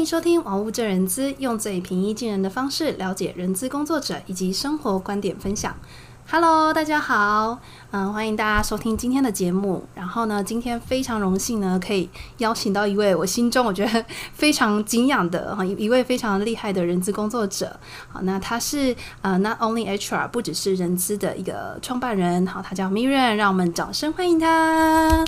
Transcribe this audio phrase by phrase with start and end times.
[0.00, 5.76] 欢迎收听《玩物正人资》，用最平易近人的方式了解人资工作者以及生活观点分享。
[6.30, 7.58] Hello，大家好，
[7.90, 9.84] 嗯，欢迎大家收听今天的节目。
[9.94, 17.78] 然后呢，今天非常荣幸呢，可以邀请到一位我心中我觉得非常敬仰的哈一位非常厉害的人资工作者。
[18.08, 22.46] 好，那他是呃，Not Only HR，不只是人资的一个创办人。
[22.46, 25.26] 好，他叫 Miriam，让我们掌声欢迎他。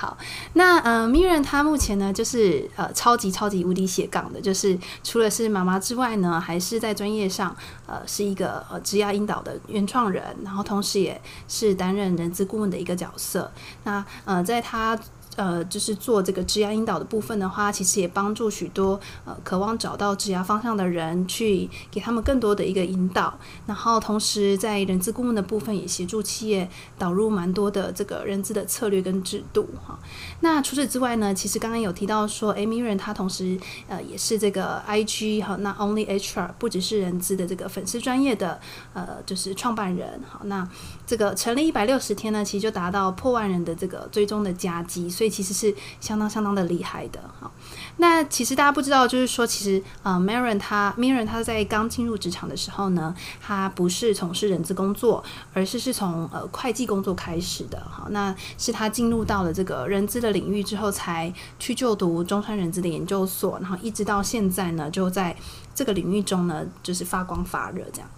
[0.00, 0.16] 好，
[0.54, 7.54] 那呃，Mirren 他目前呢，就是呃，超级超级无敌斜杠的，就是除了是妈妈之外呢，还是在专业上
[7.86, 13.52] 呃，是一个呃，职业引导的原创人，然后同时也是担任人资顾问的一个角色。
[13.84, 14.98] 那呃，在他。
[15.40, 23.38] 呃，就是做这个职涯引导的部分的话，其实也帮助许多呃渴望找到职涯方向的人，去给他们更多的一个引导。
[23.66, 29.98] 然后同时在人资顾问的部分，也协助企业导入蛮多的这个人资的策略跟制度哈。
[30.40, 38.60] 那除此之外呢，其实刚刚有提到说，Miriam 他同时呃也是这个 IG 哈那 Only HR 不只是人资的这个粉丝专业的
[38.92, 40.20] 呃就是创办人。
[40.28, 40.68] 好，那
[41.06, 45.08] 这个成立一百六十天呢，其实就达到破万人的这个追踪的加绩。
[45.08, 47.50] 所以其实是相当相当的厉害的哈。
[47.98, 55.22] 那其实大家不知道，就是说，其实呃，Miriam 他 Miriam 他在刚进入职场的时候呢，他不是从事人资工作，
[55.52, 58.06] 而是是从呃会计工作开始的哈。
[58.10, 65.36] 那是他进入到了这个人资的领域之后，才去就读中川人资的研究所，然后一直到现在呢，就在
[65.74, 68.10] 这个领域中呢，就是发光发热这样。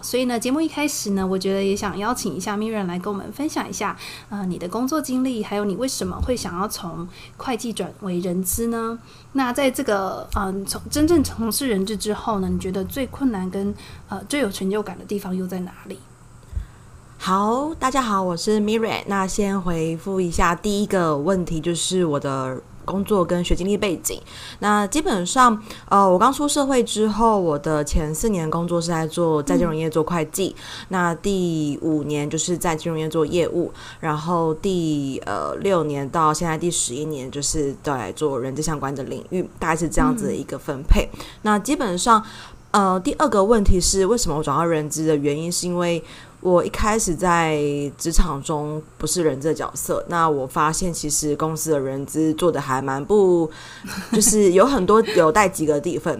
[0.00, 3.96] 所以呢，节目一开始呢，我觉得也想邀请一下 Miriam 来跟我们分享一下，
[4.30, 8.98] 呃，你的工作经历，还有你为什么会想要从会计转为人资呢？
[9.32, 13.74] 那在这个嗯，从真正从事人资之后呢，你觉得最困难跟
[14.08, 15.98] 呃最有成就感的地方又在哪里？
[17.18, 19.02] 好，大家好，我是 Miriam。
[19.06, 22.62] 那先回复一下第一个问题，就是我的。
[22.84, 24.20] 工作跟学经历背景，
[24.58, 41.08] 那基本上，呃，我刚出社会之后，我的前四年工作是在做在金融业做会计，嗯、那第五年就是在金融业做业务，然后第呃六年到现在第十一年就是在做人际相关的领域，大概是这样子的一个分配。
[41.12, 42.24] 嗯、那基本上，
[42.72, 46.02] 呃，第二个问题是为什么我转到人资的原因，是因为。
[46.42, 47.56] 我一开始在
[47.96, 53.48] 职场中不是人资角色，那我发现其实公司的人资做的还蛮不，
[54.12, 56.12] 就是有很多有待及格的地方。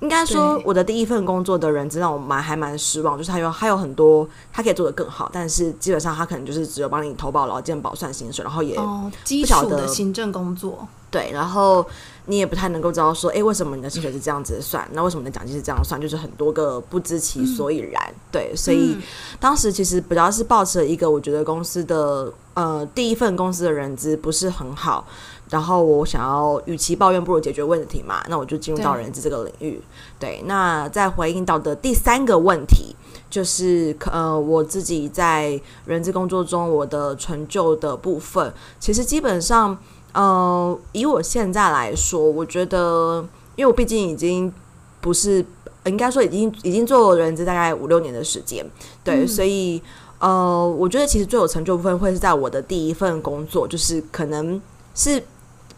[0.00, 10.86] 应该说，我的第一份工作的人资让我蛮还蛮失望，就是还有还有很多他可以做的更好，但是基本上他可能就是只有帮你投保劳健保算薪水，然后也不晓得、哦、基础的行政工作。
[11.10, 11.84] 对，然后
[12.30, 14.88] 你也不太能够知道说，哎，为什么你的薪水是这样子算？
[14.92, 16.00] 那为什么你的奖金是这样算？
[16.00, 18.00] 就是很多个不知其所以然。
[18.08, 19.02] 嗯、对，所以、嗯、
[19.40, 25.04] 当时其实比较是抱持了一个，我觉得公司的呃第一份公司的人资不是很好，
[25.48, 28.22] 然后我想要与其抱怨，不如解决问题嘛。
[28.28, 29.82] 那我就进入到人资这个领域。
[30.20, 32.94] 对，对，那在回应到的第三个问题，
[33.28, 39.76] 就是呃我自己在人资工作中我的成就的部分，其实基本上。
[40.12, 43.24] 呃，以我现在来说，我觉得，
[43.56, 44.52] 因为我毕竟已经
[45.00, 45.44] 不是，
[45.84, 48.64] 应该说已经已经做人资大概五六年的时间，
[49.04, 49.80] 对，嗯、所以
[50.18, 54.60] 呃，我觉得其实最有成就部分会是在我的第一份工作，就是可能
[54.94, 55.22] 是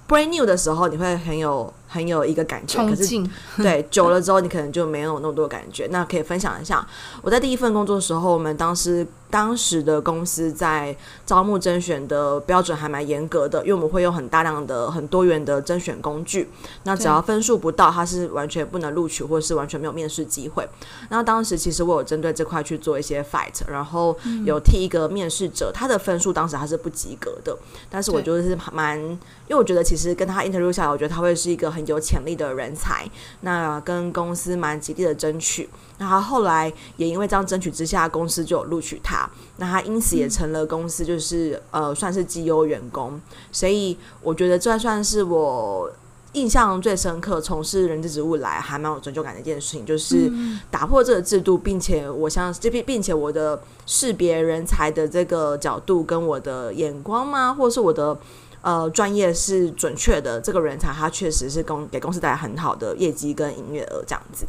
[0.09, 1.73] brand new 的时候，你会很有。
[1.93, 3.05] 很有一个感觉，可是
[3.63, 5.87] 对久了之后，你可能就没有那么多感觉。
[5.91, 6.87] 那可以分享一下，
[7.21, 16.49] 我在第一份工作的时候，我们当时当时的公司在招募甄选的标准还蛮严格的，因为我们会用很大量的、很多元的甄选工具。
[16.85, 20.67] 那只要分数不到，它是完全不能录取，或者是完全没有面试机会。
[21.11, 24.17] 那当时其实我有针对这块去做一些 fight，然后
[24.47, 27.55] 有替一个面试者，他的分数当时还是不及格的，
[27.91, 29.19] 但是我觉得是蛮，因
[29.51, 31.82] 为我觉得其实跟他 interview 下来，我觉得他会是一个很。
[31.87, 33.09] 有潜力的人才，
[33.41, 43.21] 那跟公司蛮极力的争取，那他后来也因为这样争取之下，公司就有录取他，那他因此也成了公司就是呃算是绩优员工，
[43.51, 45.91] 所以我觉得这算是我
[46.33, 50.31] 印象最深刻，从事人资职务来还蛮有成就感的一件事情，就是
[50.71, 58.19] 打破这个制度，并且我相信这并并且我的识别人才的这个角度跟我的眼光吗，或者是我的。
[58.63, 64.47] 呃，专业是准确的，这个人才他确实是公给公司带来很好的业绩跟营业额这样子。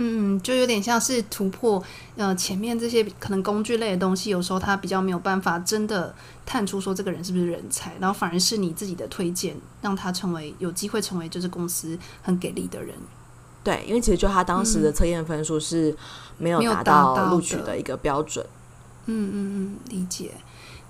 [0.00, 1.82] 嗯，就有点像是突破
[2.14, 6.14] 呃前面这些可能工具类的东西，有时候他比较没有办法真的
[6.46, 12.94] 探出说这个人是不是人才，然后反而是你自己的推荐，让他成为有机会成为就是公司很给力的人。
[13.64, 15.92] 对，因为其实就他当时的测验分数是
[16.38, 18.46] 没有达到录取的一个标准。
[19.06, 20.30] 嗯嗯嗯，理解。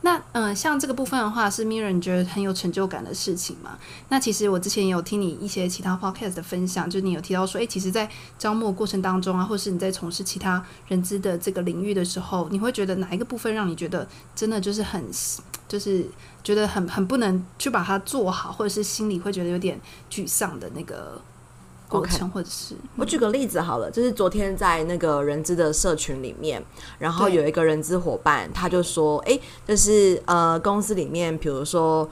[0.08, 3.78] 那嗯、像这个部分的话，是 Miriam 你觉得很有成就感的事情吗？
[4.08, 8.08] 那其实我之前也有听你一些其他 podcast 的分享，就是你有提到说，诶，其实，在
[8.38, 15.04] 招募过程当中啊，或是你在从事其他人资的这个领域的时候，你会觉得哪一个部分让你觉得真的就是很，
[15.68, 16.06] 就是
[16.42, 19.78] 觉得很很不能去把它做好，或者是心里会觉得有点
[20.10, 21.20] 沮丧的那个？
[21.88, 26.62] 过程，或者是、我举个例子好了，就是昨天在那个人资的社群里面，
[26.98, 32.08] 然后有一个人资伙伴，他就说：“哎，就是呃，公司里面，比如说。”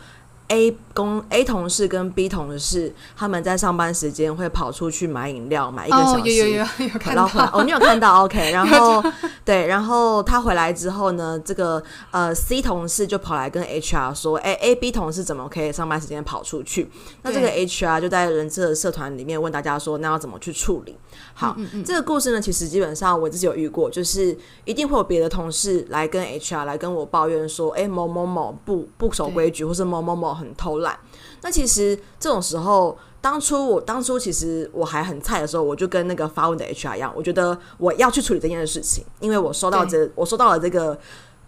[0.49, 6.21] A 公 A 同事跟 B 同事，他们在上班时间会跑出去买饮料，买一个小时。
[6.21, 9.03] 哦，有有有有看到哦，你有看到？OK， 然后
[9.45, 11.83] 对，然后他回来之后呢，这个
[12.13, 16.89] 呃 C 同事就跑来跟 HR 说：“哎，A B 同事怎么可以上班时间跑出去？”
[17.23, 20.97] 那这个 HR 就在人资的社团里面问大家说：“那要怎么去处理？”
[21.35, 30.97] 好，嗯嗯嗯，这个故事呢，其实基本上我自己有遇过，就是一定会有别的同事来跟 HR 来跟我抱怨说：“哎，某某某不不守规矩，或是某某某。”很偷懒，
[31.43, 40.97] 那其实这种时候，当初我当初其实我还很菜的时候，我就跟那个发问的 HR 一样，我觉得我要去处理这件事情，因为我收到这我收到了这个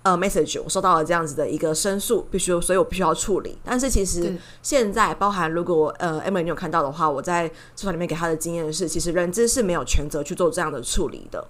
[0.02, 3.58] 呃 message，我收到了这样子的一个申诉，必须所以我必须要处理。
[3.62, 7.46] 但是其实现在包含如果呃 Emily 你有看到的话，我在
[7.76, 11.46] 社团里面给他的经验是，其实人资是没有权责去做这样的处理的，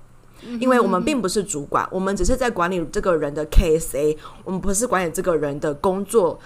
[0.61, 6.39] 因为我们并不是主管，我们只是在管理这个人的 KSA，我们不是管理这个人的工作。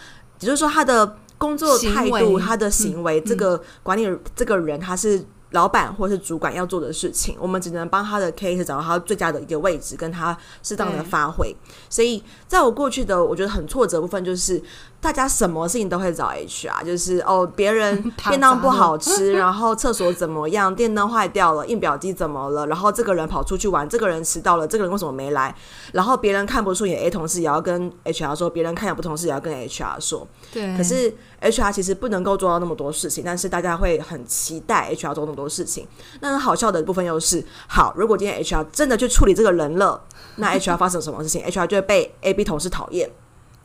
[0.42, 4.06] 也就是说，他的工作态度、他的行为，这个管理
[4.36, 11.54] 这个人，他是老板或是主管要做的事情，我们只能帮他的 case 找到他最佳的一个位置，跟他适当的发挥。
[11.90, 14.62] 所以，在我过去的我觉得很挫折的部分，就是
[15.02, 25.52] 大家什么事情都会找 HR，就是哦，别人 便当不好吃， 然后厕所怎么样，电灯坏掉了，印表机怎么了，然后这个人跑出去玩，这个人迟到了，这个人为什么没来？
[25.92, 30.24] 然后别人看不出眼，A 同事也要跟 HR 说，别人看也不同事也要跟 HR 说。
[30.52, 35.84] 对，可是 HR 其实不能够做到那么多事情，但是大家会很期待 HR 做那么多事情。
[36.20, 40.00] 那很好笑的部分又是，好，如果今天 HR 真的去处理这个人了，
[40.36, 43.10] 那 HR 发生什么事情？HR 就会被 A、B 同事讨厌。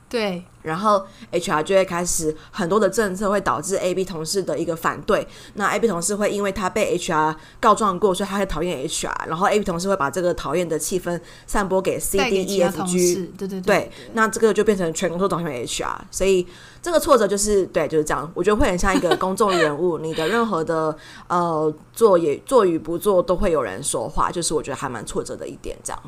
[0.09, 5.27] 对，然后 HR 就会开始很多的政策会导致 A、B 同事的一个反对。
[5.53, 9.27] 那 A、B 同事会因为他被 HR 告状过，所以他会讨厌 HR。
[9.27, 13.31] 然后 A、B 同事会把这个讨厌的气氛散播给 C、D、E、F、G。
[13.37, 15.95] 对对对，对，那这个就变成全公司都讨厌 HR。
[16.11, 16.45] 所以
[16.81, 18.29] 这个挫折就是对，就是这样。
[18.35, 20.95] 我觉得会很像一个公众人物，你的任何的
[21.27, 26.01] 呃做也做与不做都会有人说话，就是我觉得还蛮挫折的一点，这样。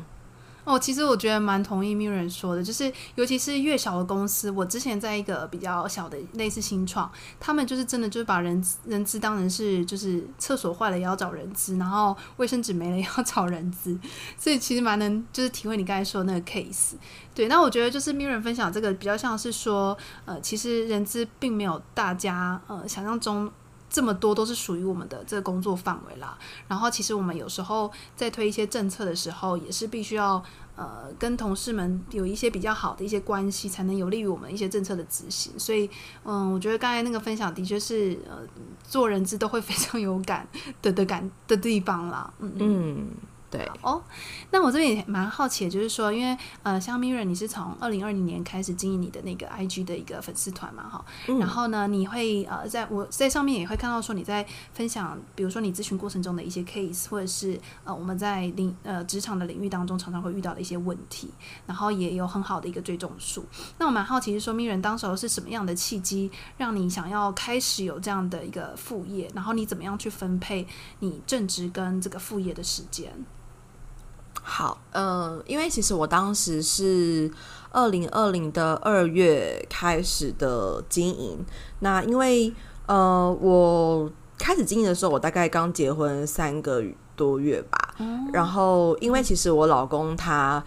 [0.64, 13.98] 哦，其实我觉得蛮同意 Miriam 说的，就是尤其是越小的公司，我之前在一个比较小的类似新创，他们就是真的就是把人人资当成是就是厕所坏了也要找人资，然后卫生纸没了也要找人资，
[14.36, 16.92] 所以其实蛮能就是体会你刚才说的那个 case。
[17.34, 23.50] 对，那我觉得就是 Miriam 分享这个比较像是说，呃，其实人资并没有大家呃想象中。
[23.90, 26.38] 这么多都是属于我们的这个工作范围啦。
[26.68, 30.42] 然后，其实我们有时候在推一些政策的时候，也是必须要
[30.76, 35.58] 呃跟同事们有一些比较好的一些关系，才能有利于我们一些政策的执行。
[35.58, 35.90] 所以，
[36.24, 38.38] 嗯，我觉得刚才那个分享的确是呃
[38.84, 40.48] 做人资都会非常有感
[40.80, 42.32] 的的感的地方啦。
[42.38, 43.08] 嗯嗯。
[43.50, 44.00] 对哦，
[44.52, 61.28] 那我这边也蛮好奇的，就是说，因为呃，像 Miriam，你是从二零二零年开始经营你的那个 IG 的一个粉丝团嘛，哈、嗯，然后呢，你会呃，在我在上面也会看到说你在分享，比如说你咨询过程中的一些 case，或者是呃我们在领呃职场的领域当中常常会遇到的一些问题，
[61.66, 63.44] 然后也有很好的一个追踪数。
[63.78, 70.68] 那我蛮好奇，是说 Miriam 当时候是什么样的契机，让你想要开始有这样的一个副业，然后你怎么样去分配
[71.00, 73.10] 你正职跟这个副业的时间？
[74.42, 77.30] 好，呃，因为其实我当时是
[77.70, 81.44] 二零二零的二月开始的经营。
[81.80, 82.52] 那因为
[82.86, 86.82] 呃，我开始经营的时候，我大概刚结婚三个
[87.14, 87.94] 多月吧。
[87.98, 88.28] 嗯。
[88.32, 90.62] 然后，因为其实我老公他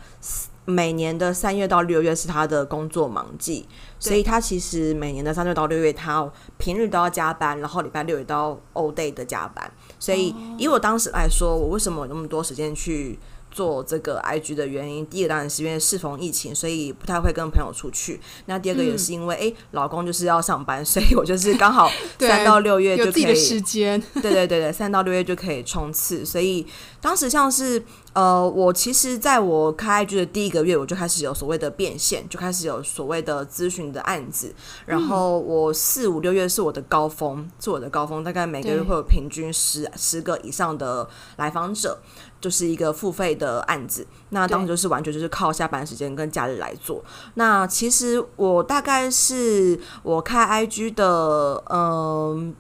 [0.66, 3.68] 每年的三月到六月是他的工作忙季，
[4.00, 9.70] 所以他其实每年的三月到六月，他平日都要加班，然后礼拜六也都要 all day 的加班。
[10.00, 13.20] 所以以我当时来说，我为什么有那么多时间去
[13.54, 18.20] 做这个 IG 的原因，第一个当然是因为适逢疫情，所以不太会跟朋友出去。
[18.48, 24.02] 那第二个也是因为，哎、嗯，老公就是要上班，所以我就是刚好 三到六月就可以，有自己的时间。
[24.16, 26.26] 对对对对，三到六月就可以冲刺。
[26.26, 26.66] 所以
[27.00, 27.82] 当时像是
[28.14, 34.54] 呃，我其实在我开 IG 的第一个月，我就开始有所谓的变现，就开始有所谓的咨询的案子。
[34.86, 42.00] 然后我四五六月是我的高峰，是我的高峰，大概每个月会有平均十十个以上的来访者。
[42.42, 44.06] 就是一个付费的案子。
[44.32, 47.02] 那当时就是完全就是靠下班时间跟假日来做。
[47.36, 52.54] 那其实我大概是我开 IG 的，嗯、呃。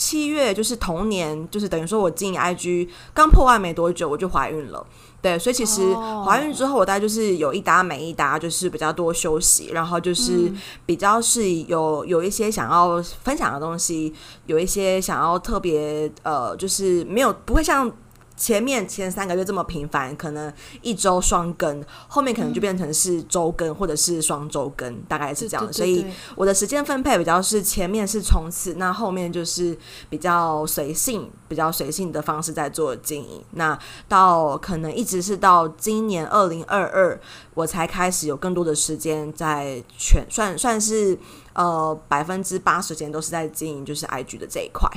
[0.00, 4.86] 七月就是同年，就是等于说我进 IG 刚破万没多久，我就怀孕了。
[5.20, 10.50] 对，所以其实怀孕之后，我大概就是有一搭没一搭，就是比较多休息，然后就是
[10.86, 14.14] 比较是有有一些想要分享的东西，
[14.46, 17.92] 有一些想要特别呃，就是没有不会像。
[18.40, 25.70] 前面前三个月这么频繁，可能一周双更，后面可能就变成是周更或者是双周更，大概是这样。
[25.70, 29.76] 所以我的时间分配比较是前面是冲刺，那后面就是
[30.08, 33.44] 比较随性，比较随性的方式在做经营。
[33.50, 33.78] 那
[34.08, 37.20] 到可能一直是到今年二零二二，
[37.52, 41.18] 我才开始有更多的时间在全算算是
[41.52, 44.90] 呃百分之八十时间都是在经营，就是 IG 的这一块。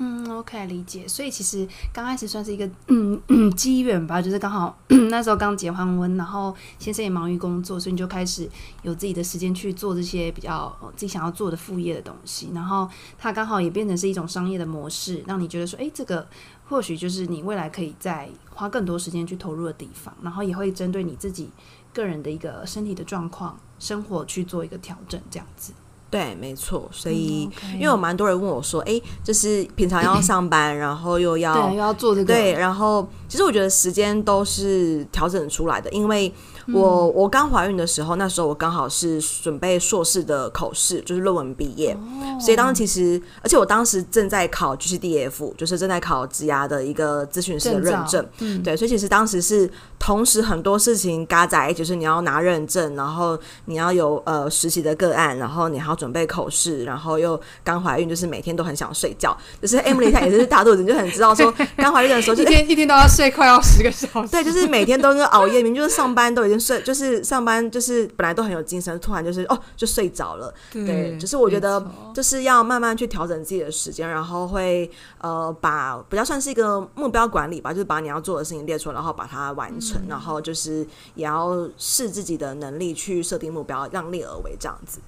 [0.00, 1.08] 嗯，OK，理解。
[1.08, 4.78] 所以其实刚开始算是一个嗯嗯机缘吧，就是刚好
[5.10, 8.48] 那时候刚结完婚，然后先生也忙于工作，所以你就开始
[8.82, 12.50] 有自己的时间去做这些比较自己想要做的副业的东西。
[12.54, 12.88] 然后
[13.18, 16.24] 它刚好也变成是一种商业的模式，让你觉得说，诶，这个
[16.68, 20.14] 或许就是你未来可以再花更多时间去投入的地方。
[20.22, 21.50] 然后也会针对你自己
[21.92, 25.72] 个人的一个身体的状况、生活去做一个调整，这样子。
[26.10, 36.32] 对，没错，所以、嗯 okay、因为有蛮多人问我说，哎，就是平常要上班，然后又要对又要做这个，对，然后其实我觉得时间都是调整出来的，因为。
[36.72, 66.57] 我我刚怀孕的时候，那时候我刚好是准备硕士的口试，就是论文毕业，哦、所以当时其实，而且我当时正在考 GCDF，就是正在考职涯的一个咨询师的认证，嗯、对，所以其实当时是同时很多事情嘎在，就是你要拿认证，然后你要有呃实习的个案，然后你还要准备口试，然后又刚怀孕，就是每天都很想睡觉，就是 Emily 她也是大肚子，你就很知道说刚怀孕的时候 就，就一天一天都要睡快要十个小时，对，就是每天都是熬夜，明明就是上班都已经。
[66.58, 70.52] 睡就是上班，就是本来都很有精神，突然就是哦，就睡着了。
[70.72, 71.84] 对，對，就是我觉得
[72.14, 84.98] 就是要慢慢去调整自己的时间，然后会呃把比较算是一个目标管理吧，就是把你要做的事情列出来，然后把它完成，嗯、然后就是也要视自己的能力去设定目标，量力而为这样子。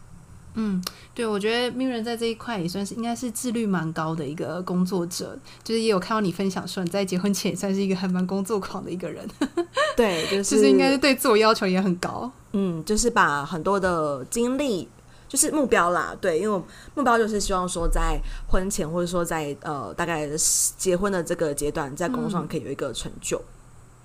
[0.55, 0.83] 嗯，
[1.15, 9.27] 对，我觉得 Miriam 在这一块也算是应该是自律蛮高的一个工作者，就是也有看到你分享说你在结婚前也算是一个还蛮工作狂的一个人，
[9.97, 14.89] 对，就是就是应该是对自我要求也很高，嗯，就是把很多的精力
[15.29, 16.63] 就是目标啦，对，因为
[16.95, 20.29] 目标就是希望说在婚前或者说在呃大概
[20.77, 23.39] 结婚的这个阶段，在工作上可以有一个成就。
[23.39, 23.45] 嗯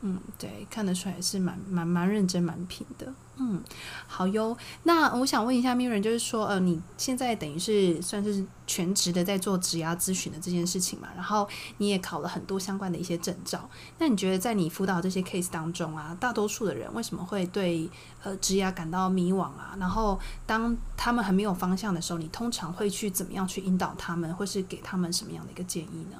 [0.07, 3.11] 嗯，对，看得出来是蛮蛮蛮认真、蛮拼的。
[3.37, 3.61] 嗯，
[4.07, 4.57] 好哟。
[4.83, 11.09] 那我想问一下 Miriam，就是说，呃，你现在等于是算是全职的在做职涯咨询的这件事情嘛？
[11.15, 11.45] 然后
[11.79, 13.69] 你也考了很多相关的一些证照。
[13.99, 17.89] 那你觉得在你辅导这些 case 当中啊，大多数的人为什么会对
[18.23, 19.75] 呃职涯感到迷惘啊？
[19.77, 26.17] 然后当他们很没有方向的时候，你通常会去怎么样去引导他们，或是给他们什么样的一个建议呢？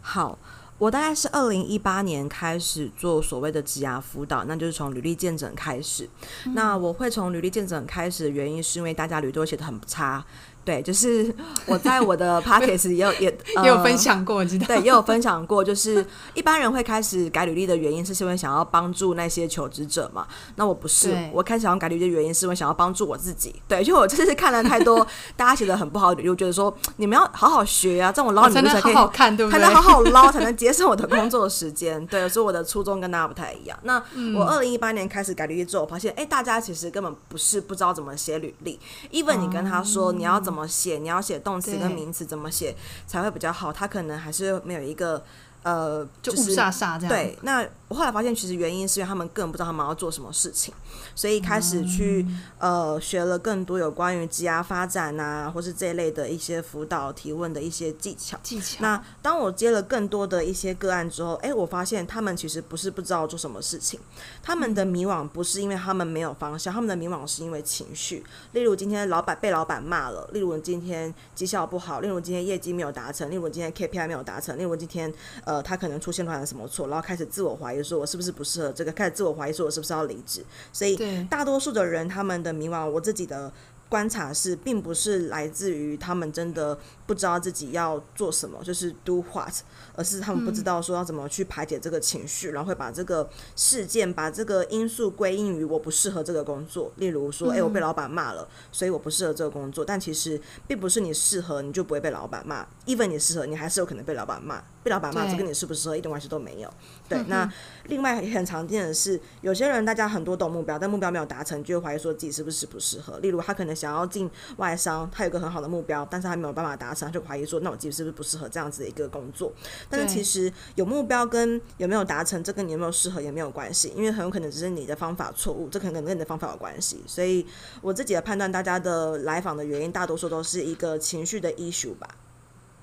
[0.00, 0.36] 好。
[0.78, 6.08] 我大概是二零一八年开始做所谓的职涯辅导，那就是从履历见诊开始。
[6.46, 10.24] 嗯、那我会从履历见诊开始的原因，是因为大家履历都写得很差。
[10.68, 11.34] 对，就是
[11.64, 14.66] 我在我的 podcast 也有也、 呃、也有分享过，知道？
[14.66, 15.64] 对，也有分享过。
[15.64, 20.26] 就是一般人会开始改履历的原因，是因为想要帮助那些求职者嘛。
[20.56, 23.54] 那我不是，我开始想要改履历的原因，是因为想要帮助我自己。
[23.66, 24.98] 对，就我就是看了太多
[25.36, 29.58] 大家写的很不好的履历，我觉得说你们要好好学啊，这种捞履历才可以，好好看，对不对？
[29.58, 32.06] 才能好好捞，才能节省我的工作时间。
[32.08, 33.78] 对，所以我的初衷跟大家不太一样。
[33.84, 33.96] 那
[34.36, 38.78] 我二零一八年开始改履历之后，我发现，哎、欸，大家其实根本不是不知道怎么写履历。
[39.10, 40.57] Even 你跟他说你要怎么。
[40.58, 40.98] 怎么写？
[40.98, 42.74] 你要写动词跟名词怎么写
[43.06, 43.72] 才会比较好？
[43.72, 45.24] 他可能还是没有一个
[45.62, 47.08] 呃，就是雾煞煞这样。
[47.08, 47.64] 对，那。
[47.88, 50.74] 我后来发现，其实原因是因为他们根本不知道他们要做什么事情，
[51.14, 58.38] 所以开始去、嗯、呃学了更多有关于职涯发展啊，或是这一类的一些辅导提问的一些技巧。
[58.42, 58.76] 技巧。
[58.80, 63.98] 那当我接了更多的一些个案之后，哎，我发现他们其实不是不知道做什么事情，
[64.42, 68.22] 他们的迷惘不是因为他们没有方向，他们的迷惘是因为情绪。
[68.52, 75.10] 例如今天老板被老板骂了，例如今天绩效不好，例如今天业绩没有达成，例如今天 KPI 没有达成，例如今天
[75.46, 77.77] 呃他可能出现了什么错，然后开始自我怀疑。
[77.82, 78.92] 说我是不是不适合这个？
[78.92, 80.44] 开始自我怀疑，说我是不是要离职？
[80.72, 80.96] 所以
[81.30, 83.52] 大多数的人他们的迷茫，我自己的
[83.88, 89.54] 观察是，并不是来自于他们真的不知道自己要做什么，就是 do what，
[89.94, 96.92] 而是他们不知道说要怎么去排解这个情绪，嗯、然后会把这个事件、把这个因素归因于我不适合这个工作。
[96.96, 99.84] 例如说，哎、欸，我被老板骂了，所以我不适合这个工作。
[99.84, 104.62] 但其实并不是你适合你就不会被老板骂，even 你适合，你还是有可能被老板骂。
[104.82, 106.72] 被老板骂，这跟你适不适合一点关系都没有。
[107.08, 107.50] 对，那
[107.86, 113.18] 另外很常见的是，有些人大家很多都有目标，但目标没有达成，就会怀疑说自己是不是适不适合。
[113.18, 119.52] 例如，他可能想要进外商，他有个很好的目标，但是他没有办法达成，他就怀疑说，那我自己是不是不适合这样子的一个工作？
[119.88, 127.02] 但是其实有目标跟有没有达成，这跟你有没有适合也没有关系，因为很有可能只是你的方法错误，这可能跟你的方法有关系。
[127.06, 127.46] 所以
[127.80, 132.08] 我自己的判断，大家的来访的原因，大多数都是一个情绪的 issue 吧。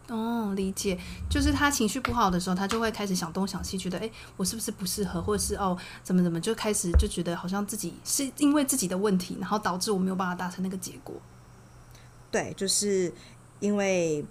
[0.07, 0.97] 哦，理解，
[1.27, 11.15] 就是他情绪不好的时候，他就会开始想东想西，觉得哎，我是不是不适合，或者是哦，怎么怎么，就开始就觉得好像自己是因为自己的问题，然后导致我没有办法达成那个结果。
[12.29, 13.11] 对，就是
[13.59, 14.23] 因为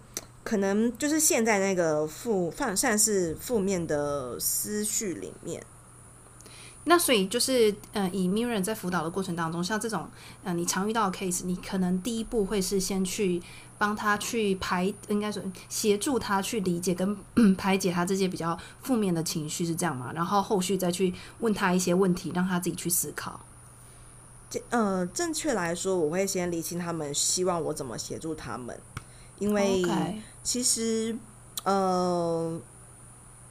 [0.44, 5.60] 可能就是现在那个负，算算是负面的思绪里面。
[6.86, 10.06] 那所以就是，呃，以 Mirren 在辅导的过程当中，像这种，
[10.42, 13.42] 呃，你常遇到的 case，你可能第一步会是先去
[13.78, 17.16] 帮他去排，应该说协助他去理解跟
[17.56, 20.12] 排解他这些比较负面的情绪，是这样吗？
[20.14, 23.40] 然后后续再去问他一些问题，让他自己去思考。
[24.50, 28.78] 这，呃，正确来说，我会先理清他们希望我怎么协助他们，
[29.38, 29.82] 因为
[30.42, 31.16] 其实，
[31.64, 32.60] 呃，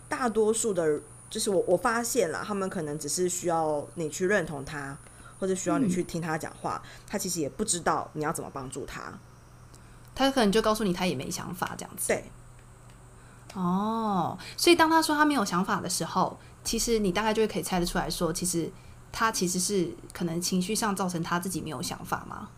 [0.07, 1.01] 大多数的。
[1.29, 4.95] 就是我我发现了，他们可能只是需要你去认同他，
[5.39, 9.11] 或者需要你去听他讲话，嗯，他其实也不知道你要怎么帮助他，
[10.15, 12.07] 他可能就告诉你他也没想法这样子。
[12.07, 12.31] 对，
[13.53, 18.71] 哦，所以当他说他没有想法的时候，其实你大概就会可以猜得出来说，其实
[19.11, 22.49] 他其实是可能情绪上造成他自己没有想法吗？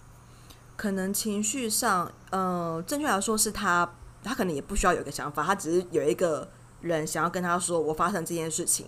[0.76, 3.90] 可能情绪上，呃，正确来说是他，
[4.24, 6.48] 他可能也不需要有个想法，他只是有一个。
[6.82, 8.86] 人想要跟他说，我发生这件事情，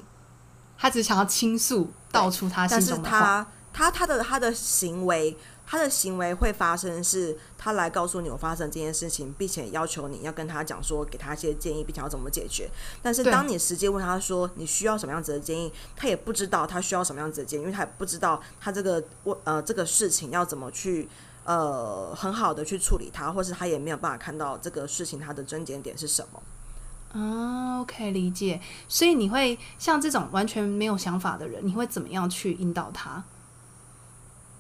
[0.78, 3.20] 他只想要倾诉，道出他心中的话。
[3.20, 5.36] 但是他他他的他的行为，
[5.70, 12.70] 他的行为会发生，是他来告诉你我发生这件事情，并且要求你要跟他讲说，给他一些建议，并且要怎么解决。
[13.02, 21.10] 但是当你实际问他说你需要什么样子的建议，他也不知道他需要什么样子的建议，因为他也不知道他这个问呃这个事情要怎么去
[21.44, 26.42] 呃很好的去处理它，或是他也没有办法看到这个事情它的症结点是什么。
[27.12, 28.62] 啊，OK，理解。
[28.88, 33.24] 所以你会像这种完全没有想法的人，你会怎么样去引导他？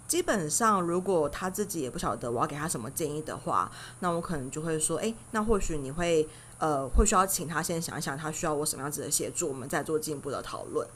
[0.07, 6.27] 基本上，如果他自己也不晓得我要给他什么建议的话，那我可能就会说：诶，那或许你会
[6.59, 10.87] 呃，会需要请他先想一想，他需要我什么样子的协助，我们再做进一步的讨论。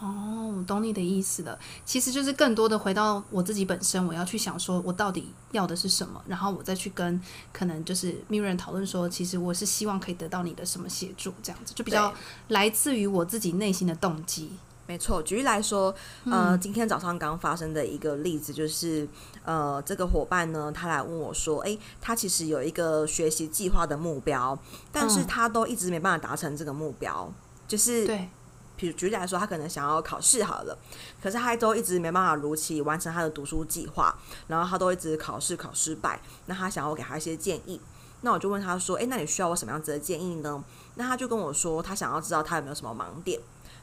[0.00, 1.58] 哦，我懂你的意思了。
[1.84, 7.20] 其实就是更多的回到我自己本身，我要去想说，我到底要的是什么，然后我再去跟
[7.52, 12.14] 可能就是 Miriam 讨论说，其实我是希望可以得到你的什么协助，这样子就比较
[12.48, 14.52] 来自于我自己内心的动机。
[14.90, 19.06] 没错，举例来说，呃，今天早上刚发生的一个例子就是，
[19.44, 24.58] 呃，这个伙伴呢，他来问我说，诶，他其实有一个学习计划的目标，
[24.90, 27.32] 但是他都一直没办法达成这个目标，
[27.68, 28.28] 就是对。
[28.76, 30.76] 比如举例来说，他可能想要考试好了，
[31.22, 34.12] 可是他都一直没办法如期完成他的读书计划，
[34.48, 36.20] 然后他都一直考试考失败。
[36.46, 37.80] 那他想要我给他一些建议，
[38.22, 40.64] 那我就问他说：“诶，那你需要我什么样子的建议呢？”
[40.96, 43.38] 那他就跟我说，他想要知道他有没有什么盲点。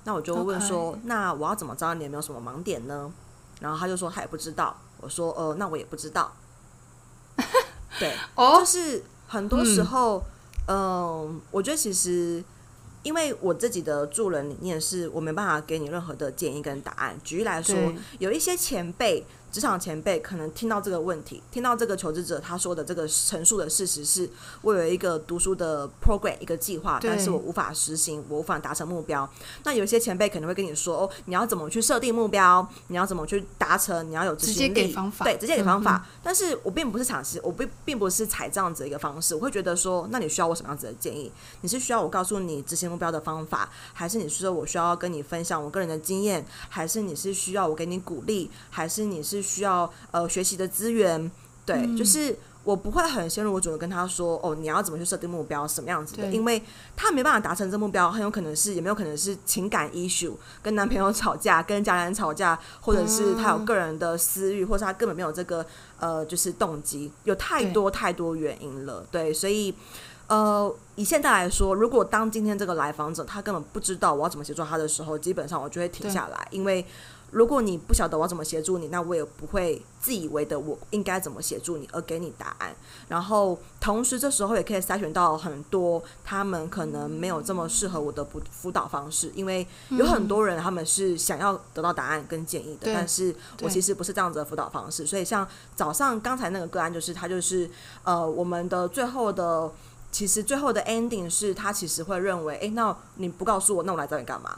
[0.08, 1.00] 那我就问说：“Okay.
[1.04, 3.12] 那我要怎么知道你有没有什么盲点呢？”
[3.60, 4.74] 然后他就说他也不知道。
[5.02, 6.32] 我说：“呃，那我也不知道。
[8.00, 10.24] ”对，哦，就是很多时候，
[10.67, 12.41] 嗯、呃，我觉得其实。
[13.04, 17.15] 因为我自己的助人理念是我没办法给你任何的建议跟答案。
[17.24, 17.76] 举例来说，
[18.20, 19.26] 有一些前辈。
[19.51, 24.29] 职场前辈可能听到这个问题，听到这个求职者他说的这个陈述的事实是：
[24.62, 29.27] 我有一个读书的 program 一个计划，但是我无法实行，我无法达成目标。
[29.63, 32.67] 那有些前辈可能会跟你说：哦，你要怎么去设定目标？
[32.88, 34.07] 你要怎么去达成？
[34.10, 36.05] 你要有直接给方法，对，直接给方法。
[36.21, 39.33] 但是我并不是尝试，我并并不是采这样子的一个方式。
[39.33, 41.31] 我会觉得说，那你需要我什么样子的建议？
[41.62, 49.37] 你是需要我告诉你执行目标的方法，还是你是说我需要跟你分享我个人的经验，还是你是需要我给你鼓励，还是你是？
[49.41, 51.32] 需要呃学习的资源，
[51.65, 56.62] 对、嗯，就是我不会很先入为主的跟他说，哦，你要怎么去设定目标，什么样子的，因为
[56.97, 65.65] 他没办法达成这目标，很有可能是也没有可能是情感 issue，跟男朋友吵架，跟家人吵架，或者是他有个人的私欲，或者他根本没有这个
[66.00, 69.73] 呃就是动机，有太多太多原因了，对，对所以
[70.28, 76.86] 呃以现在来说，如果当今天这个来访者他根本不知道我要怎么协助他的时候，基本上我就会停下来，因为。
[77.32, 82.74] 如果你不晓得我要怎么协助你，那我也不会自以为的我应该怎么协助你而给你答案。
[83.10, 95.06] 然后同时这时候也可以筛选到很多他们可能没有这么适合我的辅辅导方式，因为有很多人他们是想要得到答案跟建议的，但是我其实不是这样子的辅导方式。
[95.06, 97.70] 所以像早上刚才那个个案，就是他就是
[98.04, 99.70] 呃我们的最后的
[100.12, 104.58] 其实最后的 ending 是他其实会认为，哎，那你不告诉我，那我来找你干嘛？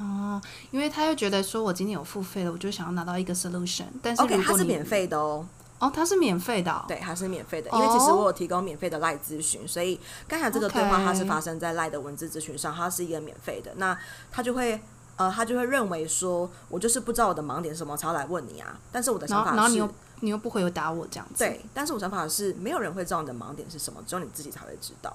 [0.00, 3.84] 哦，因为他又觉得说，我今天有付费了，我就想要拿到一个 solution。
[4.02, 5.46] 但是，OK，它是免费的哦。
[5.78, 7.70] 哦，它是免费的、哦，对，他是免费的。
[7.70, 13.72] 因为其实我有提供免费的赖咨询，所以刚才这个对话它是发生在赖的文字咨询上，它是一个免费的。
[13.76, 13.98] 那
[14.30, 14.78] 他就会，
[15.16, 18.78] 呃，他就会认为说，我就是不知道我的盲点是什么，才要来问你啊。
[18.92, 21.44] 但是我的想法是，然后你又你又不回答我这样子。
[21.44, 25.14] 对，但是我想法是，没有人会知道你的盲点是什么，只有你自己才会知道。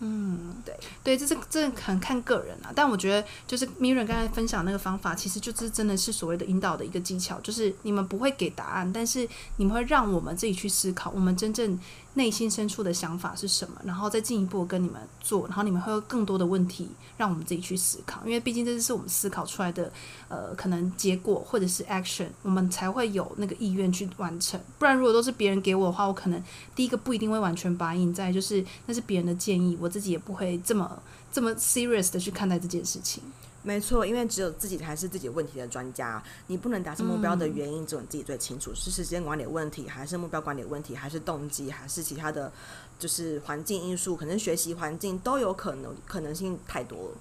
[0.00, 2.72] 嗯，对对，这是这很看个人啊。
[2.74, 11.78] 但我觉得，就是 Mirren 刚才分享那个方法，其实就是真的是所谓的引导的一个技巧，就是你们不会给答案，但是你们会让我们自己去思考，我们真正。
[12.18, 13.80] 内心深处的想法是什么？
[13.84, 19.90] 然后再进一步跟你们做，然后你们会有更多的问题让我们自己去思考，因为毕竟这是我们思考出来的，
[20.28, 24.60] 呃，可能结果或者是 action，我们才会有那个意愿去完成。
[24.80, 26.42] 不然如果都是别人给我的话，我可能
[26.74, 31.00] 第一个不一定会完全答应，再就是那是别人的建议，我自己也不会这么
[31.32, 33.22] 这么 serious 的去看待这件事情。
[33.62, 36.22] 没错，因为只有自己才是自己问题的专家。
[36.46, 38.72] 你不能达成目标的原因，只有你自己最清楚。
[38.74, 42.50] 是时间管理问题，还是目标管理问题，还是动机，还是其他的，
[42.98, 47.16] 就是环境因素，可能学习环境都有可能，可能性太多了。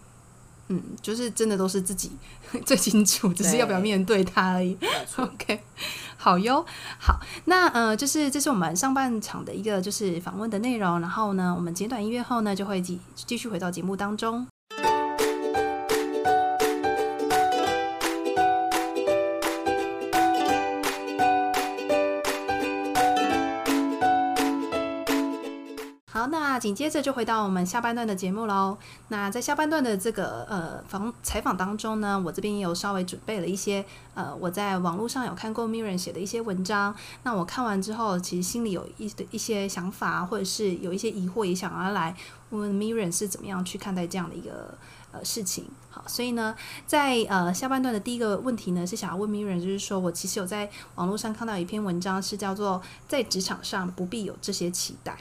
[0.70, 2.12] 嗯，就是真的都是自己
[2.66, 4.78] 最清楚，只是要不要面对它而已。
[5.18, 5.62] OK，
[6.18, 6.66] 好哟，
[7.00, 11.00] 好，那呃，就是这是我们上半场的一个就是访问的内容。
[11.00, 14.46] 然后呢，我们简短音乐后呢，就会继继续回到节目当中。
[26.60, 28.78] 紧接着就回到我们下半段的节目喽。
[29.10, 36.96] 那在下半段的这个呃访采访当中呢，我这边也有稍微准备了一些呃我在网络上有看过 Miriam 写的一些文章。
[37.24, 42.16] 那我看完之后，其实心里有一的一些想法，或者是有一些疑惑，也想要来
[42.50, 44.78] 问问 Miriam 是怎么样去看待这样的一个
[45.12, 45.66] 呃事情。
[45.90, 55.18] 好，所以呢，在呃下半段的第一个问题呢，是想要问 Miriam，就是说我其实有在网络上看到一篇文章，是叫做在职场上不必有这些期待。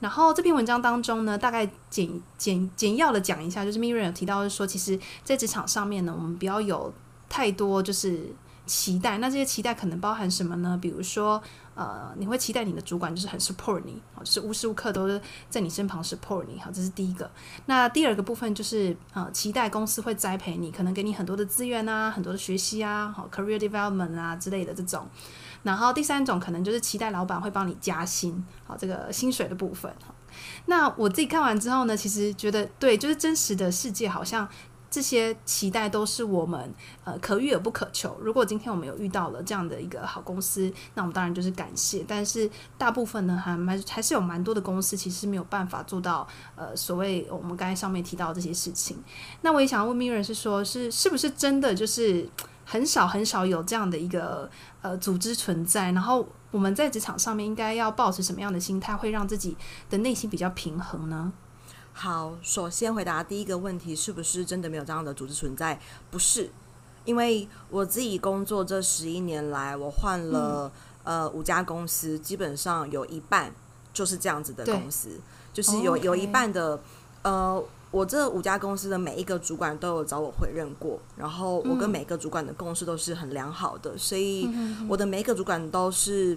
[0.00, 6.92] 然后这篇文章当中呢，大概简简简要的讲一下，就是 Miriam 有提到，就说，其实，在职场上面呢，我们不要有
[7.28, 8.34] 太多就是
[8.66, 9.18] 期待。
[9.18, 10.78] 那这些期待可能包含什么呢？
[10.82, 11.42] 比如说，
[11.74, 15.08] 呃，你会期待你的主管就是很 support 你，就是无时无刻都
[15.48, 17.30] 在你身旁 support 你，好，这是第一个。
[17.66, 25.08] 那第二个部分就是，呃，期待公司会栽培你，可能给你很多的资源啊，很多的学习啊，好，career development 啊之类的这种。
[25.64, 29.92] 然后第三种可能就是期待老板会帮你加薪，好，这个薪水的部分。
[30.66, 34.48] 那我自己看完之后呢，其实觉得对，就是真实的世界好像
[34.90, 36.72] 这些期待都是我们
[37.04, 38.16] 呃可遇而不可求。
[38.20, 42.04] 如果今天我们有遇到了这样的一个好公司，那我们当然就是感谢。
[42.06, 49.02] 但是大部分呢，还蛮还是有蛮多的公司其实没有办法做到呃所谓我们刚才上面提到这些事情。
[49.40, 52.28] 那我也想要问 Miriam 是说，是是不是真的就是？
[52.74, 54.50] 很少很少有这样的一个
[54.82, 59.56] 呃组织存在，然后我们在职场上面应该要保持什么样的心态，会让自己
[59.88, 61.32] 的内心比较平衡呢？
[61.92, 65.78] 好，首先回答第一个问题，是不是真的没有这样的组织存在？
[66.10, 66.50] 不是，
[67.04, 70.68] 因为我自己工作这十一年来，我换了、
[71.04, 73.52] 嗯、呃五家公司，基本上有一半
[73.92, 75.20] 就是这样子的公司，
[75.52, 76.04] 就是有、oh.
[76.04, 76.80] 有一半的
[77.22, 77.62] 呃。
[77.94, 84.50] 我这五家公司的每一个主管都有找我回认过，然后我跟每个主管的共识都是很良好的，所以
[84.88, 86.36] 我的每一个主管都是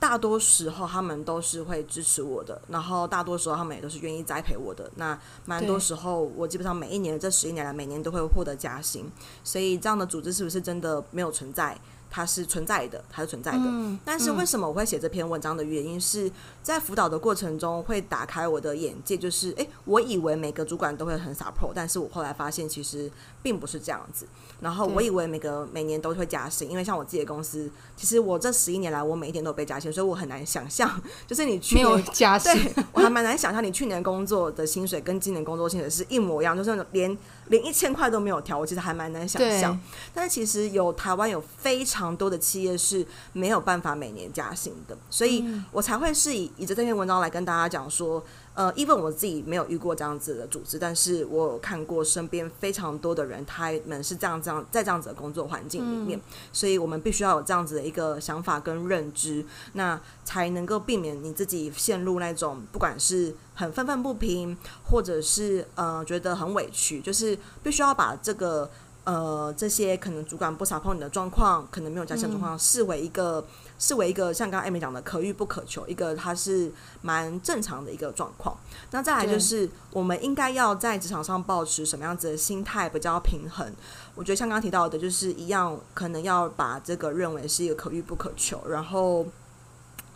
[0.00, 4.90] 大多时候他们都是会支持我的，然后大多时候他们也都是愿意栽培我的。
[4.96, 9.04] 那蛮多时候我基本上每一年这十一年来每年都会获得加薪，
[9.44, 11.78] 所以这样的组织是不是真的没有存在？
[12.16, 13.58] 它是存在的，它是存在的。
[13.62, 23.10] 嗯、但是为什么我会写这篇文章的原因是在辅导的过程中会打开我的眼界，就是诶，我以为每个主管都会很 support，但是我后来发现其实
[23.42, 24.26] 并不是这样子。
[24.62, 30.90] 然后我以为每个每年都会加薪，因为像我自己的公司，其实我这十一年来我每一年都有被加薪，所以我很难想象，
[31.26, 37.14] 就是你去年没有加薪，对，我还蛮难想象你去年工作的薪水跟今年工作薪水是一模一样，就是连
[37.48, 39.78] 连一千块都没有调，我其实还蛮难想象。
[40.12, 48.24] 但是其实有台湾有非常多的企业是没有办法每年加薪的，所以我才会是以以着这篇文章来跟大家讲说，
[48.56, 56.22] 呃，even 我自己没有遇过这样子的组织，但是我有看过身边非常多的人，他们是这样这样在这样子的工作环境里面，嗯、
[56.54, 64.56] 所以我们必须要有这样子的一个想法跟认知，那才能够避免你自己陷入那种不管是很愤愤不平，
[64.88, 68.70] 或者是呃觉得很委屈，就是必须要把这个
[69.04, 73.46] 呃这些可能主管不想碰你的状况，可能没有加薪状况，视为一个。
[73.78, 76.70] 视为一个像刚刚艾米讲的可遇不可求，一个它是
[77.02, 78.56] 蛮正常的一个状况。
[78.90, 83.72] 那再来就是我们应该要在职场上保持什么样子的心态比较平衡？
[84.14, 89.26] 我觉得像刚刚提到的，就是一样，可能要把这个认为是一个可遇不可求，然后。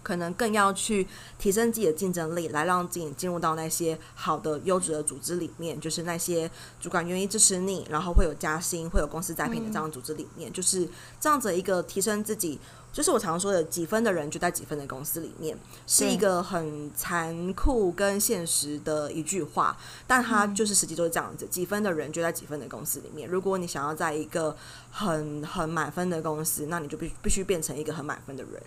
[0.03, 1.07] 可能更要去
[1.38, 10.88] 提升自己的竞争力，来让自己进入到那些好的优质的组织里面，就是那些主管愿意支持你，然后会有加薪、会有公司栽培的这样的组织里面，嗯、就是
[11.20, 12.59] 这样子一个提升自己。
[12.92, 19.76] 就是我常说的，几分的人就在几分的公司里面，是一个很残酷跟现实的一句话，
[20.09, 23.29] 但它就是实际就是这样子，几分的人就在几分的公司里面。
[23.29, 24.57] 如果你想要在一个
[24.90, 28.62] 很很满分的公司，那你就必必须变成一个很满分的人。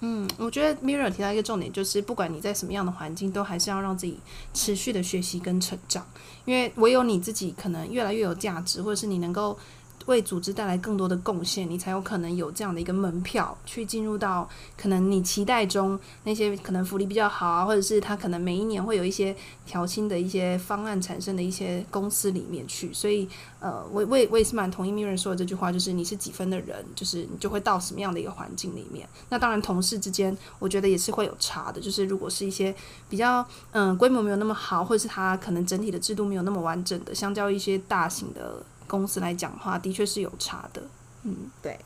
[0.00, 4.20] 嗯，我觉得 Miriam 提到一个重点，就是不管你在什么样的环境，都还是要让自己
[4.54, 6.06] 持续的学习跟成长，
[6.44, 9.58] 因为唯有你自己可能越来越有价值，或者是你能够。
[10.06, 19.34] 为组织带来更多的贡献，你才有可能有这样的一个门票，去进入到可能你期待中那些可能福利比较好啊，或者是他可能每一年会有一些
[19.64, 22.92] 调薪的一些方案产生的一些公司里面去。
[22.92, 23.28] 所以，
[23.60, 29.08] 呃，我我也我也是蛮同意 Miriam 说的这句话，就是你是几分的人，就是你就会到什么样的一个环境里面。
[29.28, 32.74] 那当然，同事之间我觉得也是会有差的，就是如果是一些
[33.08, 38.62] 比较嗯规模没有那么好，或者是他可能整体的制度没有那么完整的，相较一些大型的。
[38.92, 40.82] 公司来讲的话，的确是有差的。
[41.22, 41.78] 嗯，对。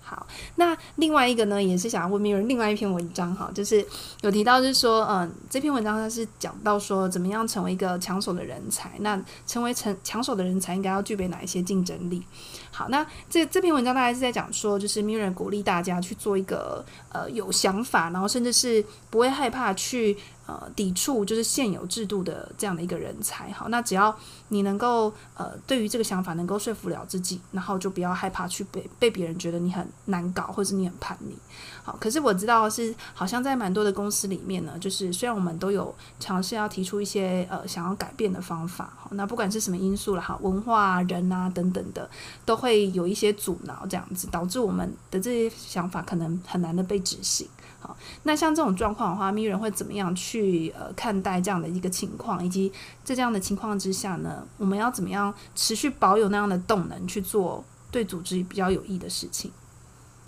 [0.00, 3.86] 好，那另外一个呢，也是想要问 Miriam 另外一篇文章哈，就是
[4.22, 8.92] 有提到，就是说，嗯，这篇文章它是讲到说，怎么样成为一个抢手的人才。
[9.00, 12.22] 那成为成抢手的人才，应该要具备哪一些竞争力？
[12.70, 16.82] 好，那这这篇文章大概是在讲说，就是 Miriam 鼓励大家去做一个
[17.12, 20.16] 呃有想法，然后甚至是不会害怕去。
[20.48, 24.16] 呃，抵触就是现有制度的这样的一个人才，好，那只要
[24.48, 31.36] 你能够呃，对于这个想法能够说服了自己，然后就不要害怕去被被别人觉得你很难搞，或者你很叛逆，
[31.84, 31.94] 好。
[32.00, 42.08] 可是我知道是好像在蛮多的公司里面呢，就是虽然我们都有尝试要提出一些呃想要改变的方法，好，那不管是什么因素了哈，文化、人啊等等的，
[42.46, 47.46] 都会有一些阻挠，这样子导致我们的这些想法可能很难的被执行。
[47.80, 52.72] 好，那像这种状况的话，Miriam 会怎么样去呃看待这样的一个情况，以及
[53.04, 59.52] 在这样的情况之下呢，我们要怎么样持续保有那样的动能去做对组织比较有益的事情？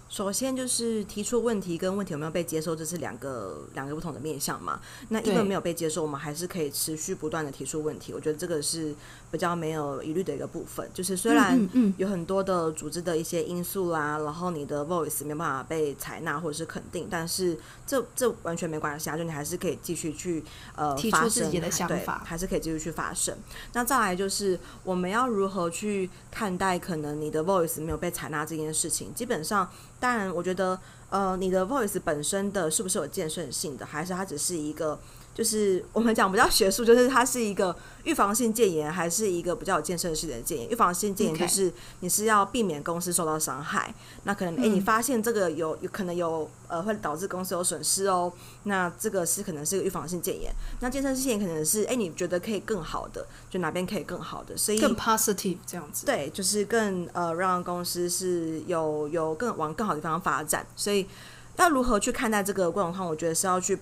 [0.08, 4.80] 首先就是提出问题跟问题有没有被接受，这是两个两个不同的面向嘛。
[5.10, 8.12] 那因为没有被接受，我们还是可以持续不断的提出问题。
[8.12, 8.92] 我觉得这个是
[9.30, 10.88] 比较没有疑虑的一个部分。
[10.92, 20.42] 就是虽然有很多的组织的一些因素啦，然后你的 voice 没办法被采纳或者是肯定，但是这这完全没关系啊，就你还是可以继续去
[20.76, 23.36] 呃提出自己的想法，还是可以继续去发声。
[23.72, 29.68] 那再来就是我们要如何去看待可能你的 voice 没有被采纳这件事情，基本上。
[30.00, 34.98] 当然，我觉得，呃，你的 voice 本身的是不是有建设性的，还是它只是一个，
[35.40, 37.74] 就是我们讲比较学术，就是它是一个
[38.04, 40.68] 预防性建言，还是一个比较有建设性的建言？
[40.68, 46.50] 预防性建言就是你是要避免公司受到伤害，那可能诶，你发现这个有有可能有。
[46.70, 48.32] 呃，会导致公司有损失哦。
[48.62, 50.54] 那这个是可能是一个预防性建言。
[50.78, 56.06] 那建设性建言可能是，哎，你觉得可以更好的，就哪边可以更好的，所以更 positive 这样子。
[56.06, 60.64] 对，就是更呃，让公司是有有更往更好的地方发展。
[60.76, 61.08] 所以
[61.56, 63.76] 要如何去看待这个过程的话，我觉得是要去。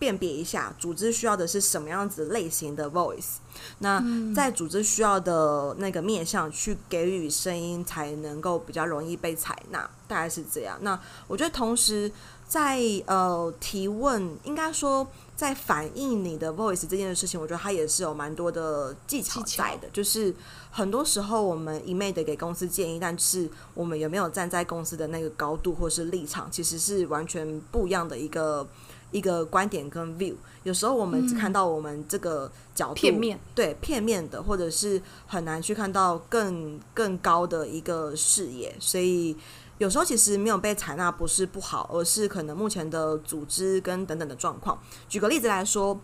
[0.00, 3.36] 辨别一下组织需要的是什么样子类型的 voice，
[3.80, 4.02] 那
[4.34, 10.78] 在组织需要的那个面向去给予声音，才能够比较容易被采纳，大概是这样。
[10.80, 12.10] 那我觉得同时
[12.48, 19.88] 在呃提问，应该说在反映你的 voice 这件事情，我觉得它也是有蛮多的技巧在的。
[19.92, 20.34] 就是
[20.70, 28.66] 很多时候我们一昧的给公司建议，但是我们有没有站在公司的那个高度或是立场，其实是完全不一样的一个。
[29.10, 39.36] 一个观点跟 view，有时候我们只看到我们这个角度，片面，对，片面的，或者是很难去看到更更高的一个视野，所以
[39.78, 44.78] 有时候其实没有被采纳不是不好，而是可能目前的组织跟等等的状况。
[45.08, 46.00] 举个例子来说。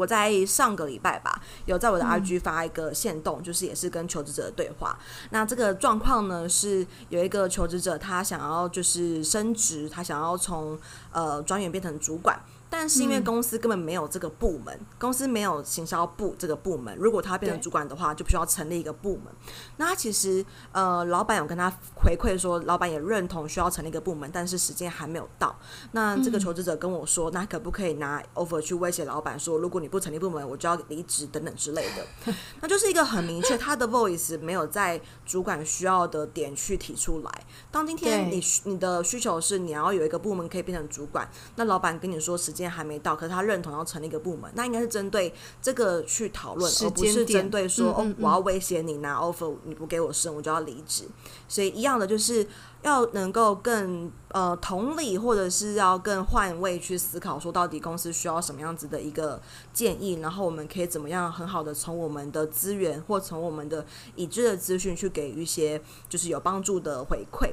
[0.00, 4.98] 我在上个礼拜吧，有在我的 IG 发一个线动，嗯、就是也是跟求职者的对话。
[5.28, 10.78] 那这个状况呢，是有一个求职者，他想要就是升职，他想要从
[11.12, 12.40] 呃专员变成主管。
[12.70, 16.96] 但是因为公司根本没有这个部门，嗯、公司没有行销部这个部门。
[16.96, 19.34] 如果他变成主管的话，就必须要成立一个部门。
[19.76, 25.58] 那他其实呃，老板有跟他回馈说，老板也认同需要成立一个部门，但是时间还没有到。
[25.90, 32.32] 那这个求职者跟我说，嗯、那可不可以拿 offer 去威胁老板说，如果你不成立部门，我就要离职等等之类的。
[32.62, 37.30] 那就是一个很明确，他的 voice 没有在主管需要的点去提出来。
[37.72, 42.59] 当今天你你的需求是你要有一个部门可以变成主管，那老板跟你说时间。
[42.68, 51.04] 还没到，可是他认同要成立一个部门，那应该是针对这个去讨论，而不是针对说嗯嗯嗯哦，我要威胁你拿 offer，你不给我升，我就要离职。
[51.48, 52.46] 所以一样的，就是
[52.82, 59.40] 要能够更呃同理，或者是要更换位去思考，说到底公司需要什么样子的一个
[59.72, 67.50] 建议，然后我们可以怎么样很好的从我们的资源或从我们的已知的资讯去给予一些就是有帮助的回馈。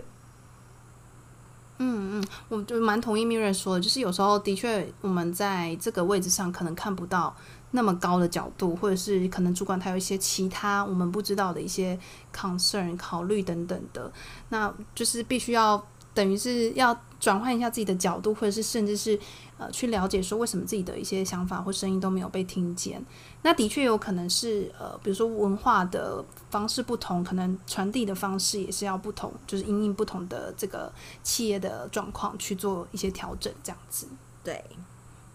[1.79, 7.35] 嗯嗯，我就蛮同意 Mirre 说的，就是有时候的确我们在这个位置上可能看不到
[7.71, 11.97] 那么高的角度，或者是可能主管他有一些其他我们不知道的一些
[12.35, 14.11] concern 考虑等等的，
[14.49, 15.85] 那就是必须要
[16.17, 19.19] 等于是要转换一下自己的角度，或者是甚至是
[19.59, 22.99] 呃去了解说为什么自己的一些想法或声音都没有被听见。
[23.43, 34.07] 那的确有可能是呃，比如说文化的方式不同，可能传递的方式也是要不同，就是因应不同的这个企业的状况去做一些调整，这样子。
[34.43, 34.63] 对，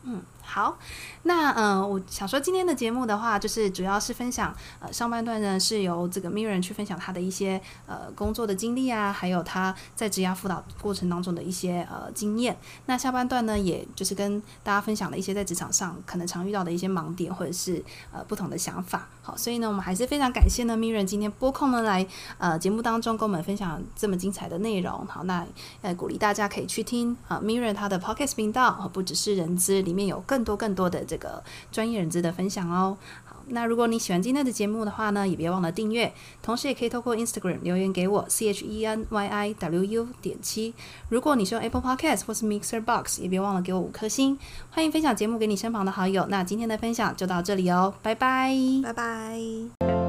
[0.02, 0.20] 嗯。
[0.54, 0.76] 好，
[1.22, 12.54] 那呃，我想说今天的节目的话，就是主要是分享呃上半段呢是由这个 Miriam 去分享他的一些呃工作的经历啊，还有他在职涯辅导过程当中的一些呃经验。
[12.84, 19.08] 那下半段呢，也就是跟大家分享了一些在职场上可能常遇到的一些盲点或者是呃不同的想法。
[19.22, 25.06] 好，所以呢，我们还是非常感谢呢 Miriam 今天拨空呢来呃节目当中跟我们分享这么精彩的内容。
[25.06, 25.46] 好，那
[25.80, 30.41] 呃鼓励大家可以去听啊、Miriam 他的 Podcast 频道，不只是人资里面有更。
[30.42, 32.96] 更多更多的这个专业人资的分享哦。
[33.24, 40.74] 好，那如果你喜欢今天的节目的话呢，也别忘了订阅，同时也可以透过 Instagram 留言给我 C H E N Y I W U 点七。
[41.08, 44.38] 如果你是用 Apple Podcast 或是 Mixer Box，也别忘了给我五颗星。
[44.70, 46.26] 欢迎分享节目给你身旁的好友。
[46.28, 48.52] 那今天的分享就到这里哦，拜拜，
[48.82, 50.01] 拜拜。